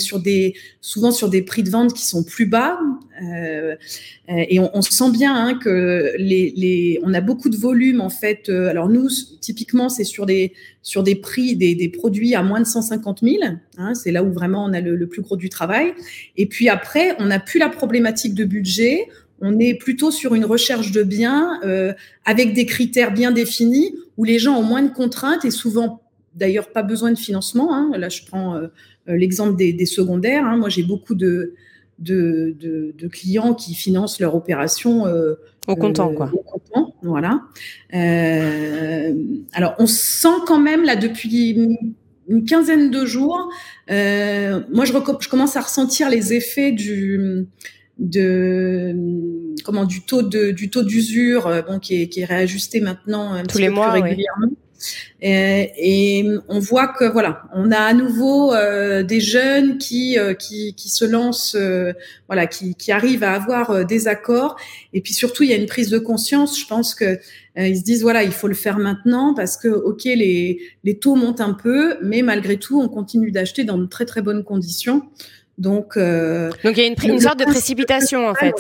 souvent 0.80 1.12
sur 1.12 1.30
des 1.30 1.42
prix 1.42 1.64
de 1.64 1.70
vente 1.70 1.94
qui 1.94 2.06
sont 2.06 2.24
plus 2.24 2.46
bas. 2.46 2.80
Euh, 3.22 3.76
et 4.30 4.60
on, 4.60 4.82
sent 4.82 5.12
bien 5.12 5.36
hein, 5.36 5.60
que 5.62 6.14
les, 6.18 7.00
on 7.04 7.14
a 7.14 7.20
beaucoup 7.20 7.50
de 7.50 7.58
volume 7.58 8.00
en 8.00 8.10
fait. 8.10 8.48
alors 8.50 8.88
nous, 8.88 9.10
typiquement, 9.42 9.90
c'est 9.90 10.06
sur 10.06 10.26
des, 10.26 10.54
sur 10.82 11.04
des 11.04 11.16
prix 11.16 11.58
des, 11.58 11.76
des, 11.76 11.90
produits 11.90 12.34
à 12.34 12.42
moins 12.42 12.62
de 12.62 12.66
150 12.66 13.20
000. 13.22 13.36
Hein, 13.78 13.96
c'est 13.96 14.14
là 14.14 14.24
où 14.24 14.32
vraiment 14.32 14.64
on 14.64 14.72
a 14.72 14.80
le, 14.80 14.96
le 14.96 15.08
plus 15.08 15.22
gros 15.22 15.36
du 15.36 15.50
travail. 15.50 15.94
Et 16.38 16.46
puis 16.46 16.70
après, 16.70 17.16
on 17.20 17.26
n'a 17.26 17.40
plus 17.40 17.60
la 17.60 17.70
problématique 17.70 18.34
de 18.34 18.46
budget 18.46 19.08
on 19.46 19.60
est 19.60 19.76
plutôt 19.76 20.10
sur 20.10 20.34
une 20.34 20.46
recherche 20.46 20.92
de 20.92 21.04
biens 21.04 21.60
euh, 21.64 21.94
avec 22.26 22.54
des 22.54 22.66
critères 22.66 23.14
bien 23.14 23.32
définis 23.32 23.96
où 24.18 24.24
les 24.24 24.40
gens 24.40 24.58
ont 24.58 24.64
moins 24.64 24.82
de 24.82 24.92
contraintes 24.92 25.46
et 25.46 25.52
souvent 25.52 26.02
d'ailleurs 26.34 26.72
pas 26.72 26.82
besoin 26.82 27.12
de 27.12 27.18
financement. 27.18 27.74
Hein. 27.74 27.92
Là, 27.96 28.10
je 28.10 28.24
prends 28.26 28.56
euh, 28.56 28.68
euh, 29.08 29.16
l'exemple 29.16 29.56
des, 29.56 29.86
secondaires. 29.86 30.46
Hein. 30.46 30.58
Moi, 30.58 30.70
j'ai 30.70 30.82
beaucoup 30.82 31.14
de, 31.14 31.54
de, 32.00 32.56
de, 32.60 33.08
clients 33.08 33.54
qui 33.54 33.76
financent 33.76 34.20
leur 34.20 34.34
opération 34.36 35.06
au 35.68 35.76
comptant, 35.76 36.14
quoi. 36.14 36.32
Au 36.34 36.40
comptant, 36.40 36.96
voilà. 37.04 37.42
alors, 39.54 39.76
on 39.78 39.86
sent 39.86 40.40
quand 40.48 40.60
même 40.60 40.84
là 40.84 40.96
depuis 40.96 41.50
une, 41.50 41.78
quinzaine 42.46 42.90
de 42.90 43.06
jours. 43.06 43.50
moi, 43.88 44.86
je, 44.86 44.92
je 45.20 45.30
commence 45.30 45.56
à 45.56 45.62
ressentir 45.62 46.10
les 46.10 46.34
effets 46.34 46.72
du 46.72 47.48
de 47.98 48.96
comment 49.64 49.86
du 49.86 50.02
taux 50.02 50.22
de 50.22 50.52
du 50.52 50.70
taux 50.70 50.84
d'usure 50.84 51.48
euh, 51.48 51.62
bon 51.62 51.80
qui 51.80 52.02
est, 52.02 52.08
qui 52.10 52.22
est 52.22 52.26
réajusté 52.26 52.82
maintenant 52.82 53.34
un 53.34 53.44
tous 53.44 53.58
les 53.58 53.70
mois 53.70 53.92
régulièrement 53.92 54.50
Et, 55.22 56.28
on 56.50 56.60
voit 56.60 56.90
que 56.90 57.06
voilà, 57.06 57.44
on 57.54 57.72
a 57.72 57.80
à 57.80 57.94
nouveau 57.94 58.54
des 59.04 59.20
jeunes 59.20 59.78
qui, 59.78 60.18
qui, 60.38 60.76
qui 60.76 60.90
se 60.90 61.06
lancent, 61.06 61.58
voilà, 62.28 62.46
qui, 62.46 62.76
qui 62.76 62.92
arrivent 62.92 63.24
à 63.24 63.34
avoir 63.34 63.86
des 63.86 64.08
accords. 64.08 64.58
Et 64.94 65.02
puis 65.02 65.14
surtout, 65.14 65.44
il 65.44 65.50
y 65.50 65.54
a 65.54 65.56
une 65.56 65.66
prise 65.66 65.90
de 65.90 65.98
conscience. 65.98 66.60
Je 66.60 66.68
pense 66.68 66.94
que 66.94 67.18
ils 67.58 67.78
se 67.78 67.84
disent 67.84 68.02
voilà, 68.04 68.24
il 68.24 68.34
faut 68.34 68.50
le 68.50 68.54
faire 68.54 68.78
maintenant 68.78 69.34
parce 69.34 69.58
que 69.58 69.70
ok, 69.70 70.04
les, 70.04 70.60
les 70.84 71.00
taux 71.00 71.16
montent 71.16 71.42
un 71.42 71.54
peu, 71.54 71.96
mais 72.04 72.22
malgré 72.22 72.58
tout, 72.58 72.80
on 72.80 72.90
continue 72.90 73.32
d'acheter 73.32 73.64
dans 73.64 73.78
de 73.80 73.86
très 73.86 74.06
très 74.06 74.22
bonnes 74.22 74.44
conditions. 74.44 75.04
Donc, 75.58 75.96
euh, 75.98 76.50
donc 76.64 76.78
il 76.78 76.84
y 76.84 76.84
a 76.84 76.88
une, 76.88 77.14
une 77.14 77.20
sorte 77.20 77.40
de 77.40 77.46
précipitation 77.46 78.28
en 78.28 78.36
fait. 78.36 78.54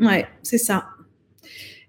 ouais 0.00 0.26
c'est 0.42 0.58
ça. 0.58 0.86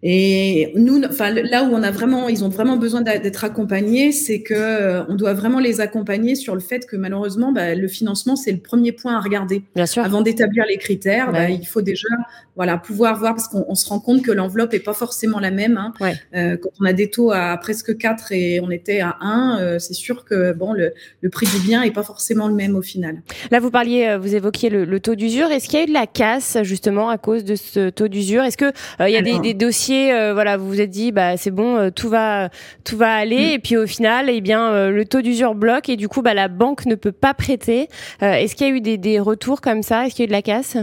Et 0.02 0.72
nous, 0.76 1.02
enfin 1.04 1.30
là 1.30 1.64
où 1.64 1.74
on 1.74 1.84
a 1.84 1.92
vraiment, 1.92 2.30
ils 2.30 2.46
ont 2.46 2.50
vraiment 2.50 2.78
besoin 2.78 3.02
d'être 3.02 3.44
accompagnés, 3.44 4.14
c'est 4.14 4.42
que 4.42 4.54
euh, 4.54 5.04
on 5.10 5.16
doit 5.16 5.34
vraiment 5.34 5.60
les 5.60 5.82
accompagner 5.82 6.36
sur 6.36 6.54
le 6.54 6.62
fait 6.62 6.86
que 6.86 6.96
malheureusement, 6.96 7.52
bah, 7.52 7.76
le 7.76 7.88
financement 7.90 8.38
c'est 8.38 8.54
le 8.54 8.60
premier 8.60 8.94
point 8.94 9.18
à 9.18 9.20
regarder. 9.20 9.64
Bien 9.76 9.86
sûr. 9.86 10.04
Avant 10.04 10.22
d'établir 10.22 10.64
les 10.70 10.78
critères, 10.78 11.34
bah, 11.34 11.50
il 11.50 11.68
faut 11.68 11.82
déjà, 11.82 12.08
voilà, 12.56 12.78
pouvoir 12.78 13.20
voir 13.20 13.36
parce 13.36 13.50
qu'on 13.50 13.76
se 13.76 13.90
rend 13.90 14.00
compte 14.00 14.22
que 14.22 14.32
l'enveloppe 14.32 14.74
est 14.74 14.80
pas 14.80 14.94
forcément 14.94 15.40
la 15.40 15.52
même. 15.52 15.78
Hein. 15.78 15.94
Euh, 16.34 16.56
quand 16.56 16.70
on 16.80 16.86
a 16.86 16.94
des 16.94 17.10
taux 17.10 17.32
à 17.32 17.58
presque 17.58 17.98
4 17.98 18.32
et 18.32 18.62
on 18.62 18.72
était 18.72 19.02
à 19.02 19.18
1, 19.20 19.60
euh, 19.60 19.80
c'est 19.80 19.94
sûr 19.94 20.24
que 20.24 20.54
bon, 20.54 20.72
le, 20.72 20.94
le, 21.22 21.30
prix 21.30 21.48
du 21.48 21.60
bien 21.60 21.84
est 21.84 21.92
pas 21.92 22.04
forcément 22.04 22.48
le 22.48 22.54
même 22.54 22.76
au 22.78 22.82
final. 22.82 23.22
Là, 23.52 23.60
vous 23.60 23.70
parliez, 23.70 24.18
vous 24.20 24.34
évoquiez 24.34 24.70
le, 24.70 24.86
le 24.86 25.00
taux 25.02 25.16
d'usure. 25.16 25.52
Est-ce 25.52 25.68
qu'il 25.68 25.78
y 25.80 25.82
a 25.82 25.86
eu 25.86 25.90
de 25.90 25.94
la 25.94 26.08
casse 26.08 26.58
justement 26.64 27.10
à 27.10 27.18
cause 27.18 27.44
de 27.44 27.56
ce 27.56 27.90
taux 27.90 28.08
d'usure? 28.08 28.44
Est-ce 28.44 28.58
que 28.58 28.72
il 29.02 29.12
y 29.12 29.18
a 29.18 29.22
des, 29.22 29.40
des 29.40 29.54
dossiers 29.54 29.89
euh, 29.92 30.34
voilà, 30.34 30.58
vous 30.58 30.68
vous 30.68 30.82
êtes 30.82 30.90
dit, 30.90 31.12
bah 31.12 31.38
c'est 31.38 31.52
bon, 31.52 31.78
euh, 31.78 31.90
tout 31.90 32.10
va, 32.10 32.50
tout 32.84 32.98
va 32.98 33.14
aller, 33.14 33.52
mm. 33.52 33.54
et 33.54 33.60
puis 33.60 33.78
au 33.78 33.88
final, 33.88 34.30
eh 34.30 34.42
bien, 34.42 34.72
euh, 34.72 34.92
le 34.92 35.06
taux 35.06 35.22
d'usure 35.22 35.56
bloque 35.56 35.90
et 35.90 35.96
du 35.96 36.08
coup, 36.08 36.22
bah 36.22 36.34
la 36.34 36.48
banque 36.48 36.86
ne 36.86 36.96
peut 36.96 37.12
pas 37.12 37.34
prêter. 37.34 37.88
Est-ce 38.22 38.56
qu'il 38.56 38.68
y 38.68 38.72
a 38.72 38.74
eu 38.74 38.82
des, 38.82 38.98
des 38.98 39.20
retours 39.20 39.62
comme 39.62 39.84
ça? 39.84 40.06
Est-ce 40.06 40.16
qu'il 40.16 40.24
y 40.24 40.26
a 40.26 40.28
eu 40.28 40.28
de 40.28 40.34
la 40.34 40.42
casse? 40.42 40.78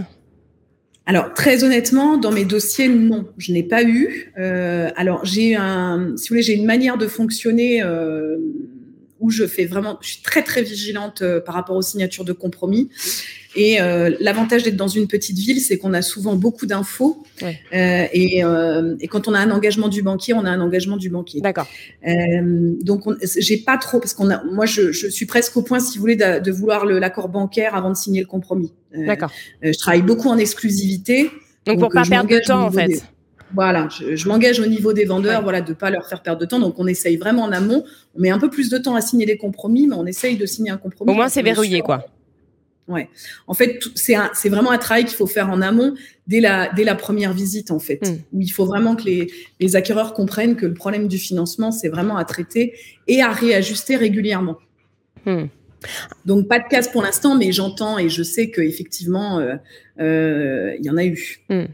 Alors 1.08 1.32
très 1.34 1.62
honnêtement, 1.62 2.18
dans 2.18 2.32
mes 2.32 2.44
dossiers, 2.44 2.88
non, 2.88 3.26
je 3.38 3.52
n'ai 3.52 3.62
pas 3.62 3.84
eu. 3.84 4.32
alors 4.96 5.24
j'ai 5.24 5.54
un, 5.54 6.12
si 6.16 6.28
vous 6.28 6.34
voulez, 6.34 6.42
j'ai 6.42 6.54
une 6.54 6.66
manière 6.66 6.98
de 6.98 7.06
fonctionner 7.06 7.82
où 9.26 9.30
je 9.30 9.46
fais 9.46 9.66
vraiment, 9.66 9.98
je 10.00 10.10
suis 10.10 10.22
très 10.22 10.42
très 10.42 10.62
vigilante 10.62 11.22
par 11.44 11.54
rapport 11.54 11.76
aux 11.76 11.82
signatures 11.82 12.24
de 12.24 12.32
compromis. 12.32 12.88
Et 13.56 13.80
euh, 13.80 14.14
l'avantage 14.20 14.62
d'être 14.62 14.76
dans 14.76 14.86
une 14.86 15.08
petite 15.08 15.38
ville, 15.38 15.60
c'est 15.60 15.78
qu'on 15.78 15.94
a 15.94 16.02
souvent 16.02 16.36
beaucoup 16.36 16.66
d'infos. 16.66 17.24
Euh, 17.42 18.06
et, 18.12 18.44
euh, 18.44 18.94
et, 19.00 19.08
quand 19.08 19.28
on 19.28 19.34
a 19.34 19.38
un 19.38 19.50
engagement 19.50 19.88
du 19.88 20.02
banquier, 20.02 20.34
on 20.34 20.44
a 20.44 20.50
un 20.50 20.60
engagement 20.60 20.98
du 20.98 21.08
banquier. 21.08 21.40
D'accord. 21.40 21.66
donc, 22.82 23.04
j'ai 23.22 23.56
pas 23.56 23.78
trop, 23.78 23.98
parce 23.98 24.12
qu'on 24.12 24.30
a, 24.30 24.44
moi, 24.44 24.66
je, 24.66 24.92
je, 24.92 25.08
suis 25.08 25.26
presque 25.26 25.56
au 25.56 25.62
point, 25.62 25.80
si 25.80 25.96
vous 25.96 26.02
voulez, 26.02 26.16
de, 26.16 26.38
de 26.38 26.50
vouloir 26.52 26.84
l'accord 26.84 27.30
bancaire 27.30 27.74
avant 27.74 27.90
de 27.90 27.96
signer 27.96 28.20
le 28.20 28.26
compromis. 28.26 28.72
D'accord. 28.94 29.32
je 29.62 29.76
travaille 29.78 30.02
beaucoup 30.02 30.28
en 30.28 30.38
exclusivité. 30.38 31.30
Donc, 31.64 31.80
pour 31.80 31.90
pas 31.90 32.04
perdre 32.04 32.30
de 32.30 32.38
temps, 32.38 32.66
en 32.66 32.70
fait. 32.70 33.02
Voilà, 33.54 33.88
je, 33.88 34.16
je 34.16 34.28
m'engage 34.28 34.60
au 34.60 34.66
niveau 34.66 34.92
des 34.92 35.04
vendeurs, 35.04 35.42
voilà, 35.42 35.60
de 35.60 35.72
pas 35.72 35.90
leur 35.90 36.08
faire 36.08 36.22
perdre 36.22 36.40
de 36.40 36.46
temps. 36.46 36.58
Donc, 36.58 36.78
on 36.78 36.86
essaye 36.86 37.16
vraiment 37.16 37.42
en 37.42 37.52
amont. 37.52 37.84
On 38.16 38.20
met 38.20 38.30
un 38.30 38.38
peu 38.38 38.50
plus 38.50 38.68
de 38.70 38.78
temps 38.78 38.94
à 38.94 39.00
signer 39.00 39.26
des 39.26 39.36
compromis, 39.36 39.86
mais 39.86 39.94
on 39.94 40.06
essaye 40.06 40.36
de 40.36 40.46
signer 40.46 40.70
un 40.70 40.76
compromis. 40.76 41.10
Au 41.10 41.14
moins, 41.14 41.28
c'est 41.28 41.42
verrouillé, 41.42 41.80
quoi. 41.80 42.06
Ouais. 42.88 43.08
En 43.48 43.54
fait, 43.54 43.80
c'est 43.94 44.48
vraiment 44.48 44.70
un 44.70 44.78
travail 44.78 45.04
qu'il 45.04 45.16
faut 45.16 45.26
faire 45.26 45.50
en 45.50 45.60
amont 45.60 45.94
dès 46.26 46.40
la, 46.40 46.72
dès 46.72 46.84
la 46.84 46.94
première 46.94 47.32
visite, 47.32 47.70
en 47.70 47.80
fait, 47.80 48.00
mm. 48.02 48.14
où 48.32 48.40
il 48.40 48.48
faut 48.48 48.64
vraiment 48.64 48.94
que 48.94 49.04
les, 49.04 49.32
les 49.58 49.74
acquéreurs 49.74 50.14
comprennent 50.14 50.56
que 50.56 50.66
le 50.66 50.74
problème 50.74 51.08
du 51.08 51.18
financement, 51.18 51.72
c'est 51.72 51.88
vraiment 51.88 52.16
à 52.16 52.24
traiter 52.24 52.74
et 53.08 53.22
à 53.22 53.32
réajuster 53.32 53.96
régulièrement. 53.96 54.56
Mm. 55.24 55.44
Donc 56.24 56.48
pas 56.48 56.58
de 56.58 56.64
casse 56.68 56.88
pour 56.88 57.02
l'instant, 57.02 57.36
mais 57.36 57.52
j'entends 57.52 57.98
et 57.98 58.08
je 58.08 58.22
sais 58.22 58.50
qu'effectivement, 58.50 59.38
euh, 59.38 59.54
euh, 60.00 60.74
il 60.78 60.84
y 60.84 60.90
en 60.90 60.96
a 60.96 61.04
eu. 61.04 61.38
Hmm. 61.48 61.64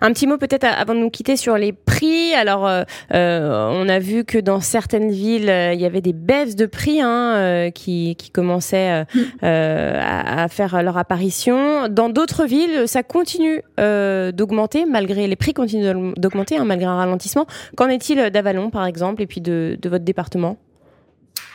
Un 0.00 0.12
petit 0.12 0.26
mot 0.26 0.36
peut-être 0.36 0.64
avant 0.64 0.94
de 0.94 1.00
nous 1.00 1.10
quitter 1.10 1.36
sur 1.36 1.56
les 1.56 1.72
prix. 1.72 2.34
Alors, 2.34 2.66
euh, 2.66 2.84
on 3.12 3.88
a 3.88 3.98
vu 3.98 4.24
que 4.24 4.38
dans 4.38 4.60
certaines 4.60 5.10
villes, 5.10 5.52
il 5.72 5.80
y 5.80 5.86
avait 5.86 6.00
des 6.00 6.12
baisses 6.12 6.56
de 6.56 6.66
prix 6.66 7.00
hein, 7.00 7.70
qui, 7.74 8.16
qui, 8.16 8.30
commençaient 8.30 9.02
hmm. 9.14 9.44
à, 9.44 10.46
faire 10.48 10.82
leur 10.82 10.98
apparition. 10.98 11.88
Dans 11.88 12.08
d'autres 12.08 12.44
villes, 12.44 12.86
ça 12.86 13.02
continue 13.02 13.62
d'augmenter, 13.78 14.84
malgré 14.84 15.26
les 15.26 15.36
prix 15.36 15.54
continuent 15.54 16.12
d'augmenter, 16.16 16.58
hein, 16.58 16.64
malgré 16.64 16.86
un 16.86 16.96
ralentissement. 16.96 17.46
Qu'en 17.76 17.88
est-il 17.88 18.30
d'Avalon, 18.30 18.70
par 18.70 18.86
exemple, 18.86 19.22
et 19.22 19.26
puis 19.26 19.40
de, 19.40 19.78
de 19.80 19.88
votre 19.88 20.04
département? 20.04 20.58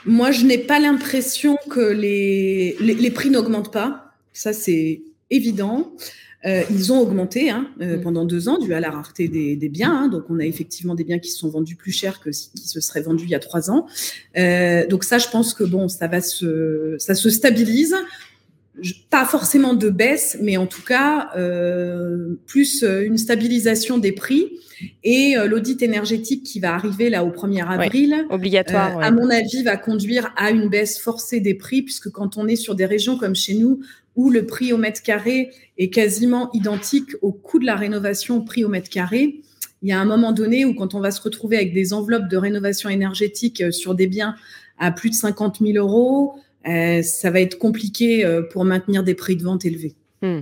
Moi, 0.08 0.32
je 0.32 0.46
n'ai 0.46 0.58
pas 0.58 0.80
l'impression 0.80 1.58
que 1.70 1.80
les, 1.80 2.76
les, 2.80 3.12
prix 3.12 3.30
n'augmentent 3.30 3.74
pas. 3.74 4.14
Ça, 4.34 4.54
c'est 4.54 5.02
évident. 5.30 5.94
Euh, 6.46 6.64
ils 6.72 6.94
ont 6.94 7.00
augmenté 7.00 7.50
hein, 7.50 7.68
euh, 7.82 7.98
mm. 7.98 8.02
pendant 8.02 8.24
deux 8.24 8.48
ans 8.48 8.58
dû 8.60 8.74
à 8.74 8.80
la 8.80 8.90
rareté 8.90 9.28
des, 9.28 9.56
des 9.56 9.70
biens. 9.70 10.04
Hein. 10.04 10.08
donc, 10.08 10.26
on 10.30 10.40
a 10.40 10.46
effectivement 10.46 10.96
des 10.96 11.04
biens 11.04 11.20
qui 11.20 11.30
se 11.30 11.40
sont 11.40 11.50
vendus 11.50 11.76
plus 11.76 11.92
cher 11.92 12.20
que 12.20 12.30
qui 12.30 12.68
se 12.68 12.80
seraient 12.80 13.02
vendus 13.02 13.26
il 13.26 13.32
y 13.32 13.36
a 13.36 13.40
trois 13.40 13.70
ans. 13.70 13.88
Euh, 14.38 14.88
donc 14.88 15.04
ça, 15.04 15.18
je 15.18 15.28
pense 15.30 15.54
que 15.54 15.64
bon, 15.64 15.90
ça 15.90 16.08
va 16.08 16.22
se, 16.22 16.96
ça 17.00 17.16
se 17.16 17.30
stabilise 17.30 17.96
pas 19.10 19.26
forcément 19.26 19.74
de 19.74 19.90
baisse, 19.90 20.38
mais 20.42 20.58
en 20.58 20.68
tout 20.68 20.82
cas 20.82 21.30
euh, 21.38 22.36
plus 22.46 22.84
euh, 22.84 23.06
une 23.06 23.18
stabilisation 23.18 23.98
des 23.98 24.12
prix 24.12 24.52
et 25.04 25.38
euh, 25.38 25.48
l'audit 25.48 25.82
énergétique 25.82 26.44
qui 26.44 26.60
va 26.60 26.76
arriver 26.76 27.10
là 27.10 27.24
au 27.24 27.30
1er 27.30 27.66
avril, 27.66 28.26
obligatoire, 28.30 29.00
à 29.02 29.12
mon 29.12 29.30
avis, 29.30 29.64
va 29.64 29.78
conduire 29.78 30.32
à 30.36 30.52
une 30.52 30.70
baisse 30.70 31.00
forcée 31.00 31.40
des 31.40 31.56
prix 31.56 31.82
puisque 31.82 32.10
quand 32.10 32.38
on 32.38 32.48
est 32.48 32.56
sur 32.56 32.76
des 32.76 32.86
régions 32.86 33.18
comme 33.18 33.36
chez 33.36 33.56
nous 33.56 33.80
où 34.16 34.30
le 34.30 34.46
prix 34.46 34.74
au 34.74 34.78
mètre 34.78 35.02
carré 35.02 35.52
est 35.78 35.90
quasiment 35.90 36.50
identique 36.54 37.12
au 37.22 37.32
coût 37.32 37.60
de 37.60 37.66
la 37.66 37.76
rénovation 37.76 38.38
au 38.38 38.42
prix 38.42 38.66
au 38.66 38.70
mètre 38.70 38.90
carré, 38.90 39.42
il 39.84 39.90
y 39.90 39.92
a 39.92 40.00
un 40.00 40.06
moment 40.06 40.32
donné 40.32 40.66
où 40.66 40.74
quand 40.74 40.96
on 40.96 41.00
va 41.00 41.12
se 41.12 41.22
retrouver 41.22 41.56
avec 41.56 41.74
des 41.74 41.94
enveloppes 41.94 42.28
de 42.28 42.38
rénovation 42.38 42.90
énergétique 42.90 43.72
sur 43.72 43.94
des 43.94 44.08
biens 44.08 44.36
à 44.80 44.92
plus 44.92 45.10
de 45.10 45.16
50 45.16 45.60
000 45.62 45.78
euros, 45.78 46.36
euh, 46.68 47.02
ça 47.02 47.32
va 47.32 47.40
être 47.40 47.58
compliqué 47.58 48.26
euh, 48.26 48.42
pour 48.42 48.66
maintenir 48.66 49.04
des 49.04 49.16
prix 49.16 49.36
de 49.36 49.44
vente 49.44 49.66
élevés. 49.66 49.96
Hmm. 50.22 50.42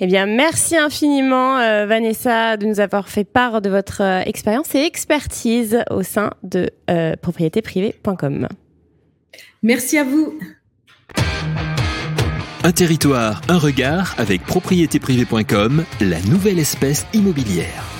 Eh 0.00 0.06
bien, 0.06 0.26
merci 0.26 0.76
infiniment, 0.76 1.58
euh, 1.58 1.86
Vanessa, 1.86 2.56
de 2.56 2.66
nous 2.66 2.80
avoir 2.80 3.08
fait 3.08 3.24
part 3.24 3.62
de 3.62 3.70
votre 3.70 4.00
expérience 4.26 4.74
et 4.74 4.80
expertise 4.80 5.84
au 5.90 6.02
sein 6.02 6.30
de 6.42 6.70
propriétéprivée.com. 7.22 8.48
Merci 9.62 9.98
à 9.98 10.04
vous. 10.04 10.38
Un 12.64 12.72
territoire, 12.72 13.40
un 13.48 13.58
regard 13.58 14.14
avec 14.18 14.42
propriétéprivée.com, 14.42 15.84
la 16.00 16.20
nouvelle 16.22 16.58
espèce 16.58 17.06
immobilière. 17.12 17.93